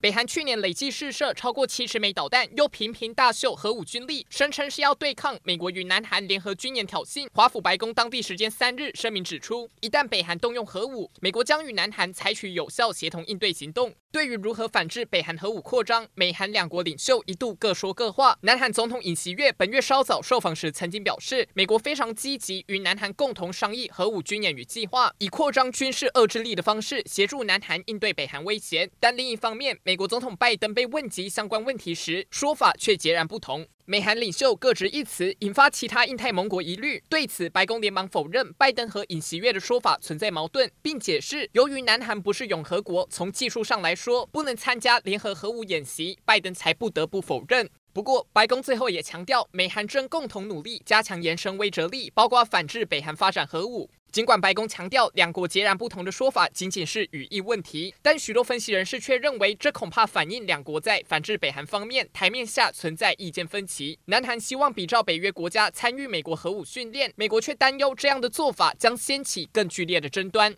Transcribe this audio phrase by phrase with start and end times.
[0.00, 7.28] 北韩去年累计试射超过七十枚导弹，又频频大秀核武军力，声称是要对抗美国与南韩联合军演挑衅。
[7.34, 13.92] 华府白宫当地时间三日声明指出，一旦北韩动用核武，美国将与南韩采取有效协同应对行动。
[14.10, 18.36] 对于如何反制北韩核武扩张，美韩两国领袖一度各说各话。
[18.40, 28.90] 南韩总统尹锡月本月稍早受访时曾经表示，美国非常积极与南韩共同商议核武军演与计划，以扩张军事遏制力的方式协助南韩应对北韩威胁。
[28.98, 33.66] 但另一方面，美国总统拜登被问及相关问题时，说法却截然不同。
[33.86, 37.02] 美韩领袖各执一词，引发其他印太盟国疑虑。
[37.08, 47.68] 对此，白宫连忙否认拜登和尹锡悦的说法存在矛盾，并解释，由于南韩不是永和国，从技术上来说不能参加联合核武演习，拜登才不得不否认。
[47.92, 53.90] 不过，白宫最后也强调，美韩正共同努力加强延伸威慑力，包括反制北韩发展核武。
[54.12, 63.96] 尽管白宫强调两国截然不同的说法仅仅是语义问题，但许多分析人士却认为，这恐怕反映两国在反制北韩方面台面下存在意见分歧。
[64.06, 70.56] 南韩希望比照北约国家参与美国核武训练，美国却担忧这样的做法将掀起更剧烈的争端。